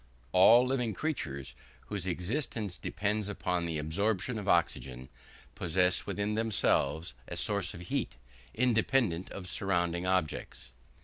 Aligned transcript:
All 0.31 0.65
living 0.65 0.95
creatures, 0.95 1.53
whose 1.81 2.07
existence 2.07 2.75
depends 2.79 3.29
upon 3.29 3.67
the 3.67 3.77
absorption 3.77 4.39
of 4.39 4.47
oxygen, 4.47 5.09
possess 5.53 6.07
within 6.07 6.33
themselves 6.33 7.13
a 7.27 7.37
source 7.37 7.75
of 7.75 7.81
heat, 7.81 8.13
independent 8.55 9.29
of 9.31 9.47
surrounding 9.47 10.07
objects. 10.07 10.71